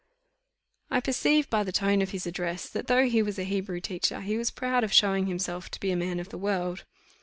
I 0.89 0.99
perceived 0.99 1.51
by 1.51 1.63
the 1.63 1.71
tone 1.71 2.01
of 2.01 2.09
his 2.09 2.25
address, 2.25 2.67
that, 2.69 2.87
though 2.87 3.05
he 3.05 3.21
was 3.21 3.37
a 3.37 3.43
Hebrew 3.43 3.79
teacher, 3.79 4.21
he 4.21 4.35
was 4.35 4.49
proud 4.49 4.83
of 4.83 4.91
showing 4.91 5.27
himself 5.27 5.69
to 5.69 5.79
be 5.79 5.91
a 5.91 5.95
man 5.95 6.19
of 6.19 6.29
the 6.29 6.39
world. 6.39 6.85